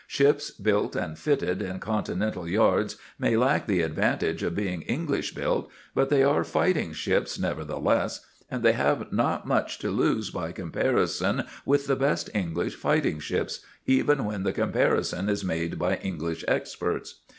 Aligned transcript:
Ships 0.07 0.49
built 0.49 0.95
and 0.95 1.15
fitted 1.15 1.61
in 1.61 1.77
Continental 1.77 2.47
yards 2.49 2.97
may 3.19 3.37
lack 3.37 3.67
the 3.67 3.83
advantage 3.83 4.41
of 4.41 4.55
being 4.55 4.81
English 4.81 5.35
built, 5.35 5.69
but 5.93 6.09
they 6.09 6.23
are 6.23 6.43
fighting 6.43 6.91
ships 6.91 7.37
nevertheless, 7.37 8.25
and 8.49 8.63
they 8.63 8.71
have 8.71 9.13
not 9.13 9.45
much 9.45 9.77
to 9.77 9.91
lose 9.91 10.31
by 10.31 10.53
comparison 10.53 11.43
with 11.67 11.85
the 11.85 11.95
best 11.95 12.31
English 12.33 12.75
fighting 12.75 13.19
ships, 13.19 13.59
even 13.85 14.25
when 14.25 14.41
the 14.41 14.53
comparison 14.53 15.29
is 15.29 15.43
made 15.45 15.77
by 15.77 15.97
English 15.97 16.43
experts. 16.47 17.19